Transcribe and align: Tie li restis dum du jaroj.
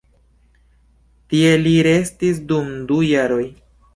Tie 1.33 1.51
li 1.67 1.75
restis 1.87 2.41
dum 2.53 2.75
du 2.93 3.01
jaroj. 3.13 3.45